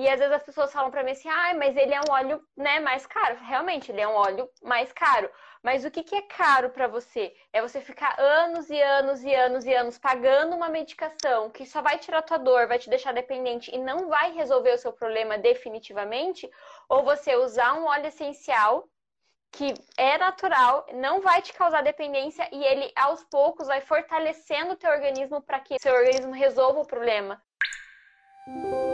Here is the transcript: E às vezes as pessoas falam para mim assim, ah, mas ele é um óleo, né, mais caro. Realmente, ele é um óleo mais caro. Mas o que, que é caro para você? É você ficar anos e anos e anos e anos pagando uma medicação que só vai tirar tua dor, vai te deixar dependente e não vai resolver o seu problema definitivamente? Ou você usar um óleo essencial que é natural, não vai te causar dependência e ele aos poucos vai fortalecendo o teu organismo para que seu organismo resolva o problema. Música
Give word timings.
E 0.00 0.08
às 0.08 0.18
vezes 0.18 0.34
as 0.34 0.42
pessoas 0.42 0.72
falam 0.72 0.90
para 0.90 1.02
mim 1.04 1.10
assim, 1.10 1.28
ah, 1.28 1.52
mas 1.52 1.76
ele 1.76 1.92
é 1.92 2.00
um 2.00 2.10
óleo, 2.10 2.42
né, 2.56 2.80
mais 2.80 3.04
caro. 3.04 3.36
Realmente, 3.42 3.92
ele 3.92 4.00
é 4.00 4.08
um 4.08 4.14
óleo 4.14 4.48
mais 4.62 4.90
caro. 4.94 5.30
Mas 5.62 5.84
o 5.84 5.90
que, 5.90 6.02
que 6.02 6.14
é 6.14 6.22
caro 6.22 6.70
para 6.70 6.88
você? 6.88 7.34
É 7.52 7.60
você 7.60 7.82
ficar 7.82 8.18
anos 8.18 8.70
e 8.70 8.80
anos 8.80 9.22
e 9.22 9.34
anos 9.34 9.66
e 9.66 9.74
anos 9.74 9.98
pagando 9.98 10.56
uma 10.56 10.70
medicação 10.70 11.50
que 11.50 11.66
só 11.66 11.82
vai 11.82 11.98
tirar 11.98 12.22
tua 12.22 12.38
dor, 12.38 12.66
vai 12.66 12.78
te 12.78 12.88
deixar 12.88 13.12
dependente 13.12 13.70
e 13.74 13.76
não 13.76 14.08
vai 14.08 14.32
resolver 14.32 14.72
o 14.72 14.78
seu 14.78 14.90
problema 14.90 15.36
definitivamente? 15.36 16.50
Ou 16.88 17.04
você 17.04 17.36
usar 17.36 17.74
um 17.74 17.84
óleo 17.84 18.06
essencial 18.06 18.88
que 19.52 19.74
é 19.98 20.16
natural, 20.16 20.86
não 20.94 21.20
vai 21.20 21.42
te 21.42 21.52
causar 21.52 21.82
dependência 21.82 22.48
e 22.50 22.64
ele 22.64 22.90
aos 22.96 23.22
poucos 23.24 23.66
vai 23.66 23.82
fortalecendo 23.82 24.72
o 24.72 24.76
teu 24.76 24.90
organismo 24.90 25.42
para 25.42 25.60
que 25.60 25.78
seu 25.78 25.92
organismo 25.92 26.32
resolva 26.32 26.80
o 26.80 26.86
problema. 26.86 27.42
Música 28.46 28.89